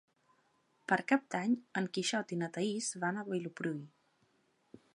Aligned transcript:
Per 0.91 0.97
Cap 1.11 1.27
d'Any 1.35 1.53
en 1.81 1.89
Quixot 1.97 2.33
i 2.37 2.39
na 2.39 2.49
Thaís 2.57 2.89
van 3.05 3.21
a 3.21 3.27
Vilopriu. 3.29 3.77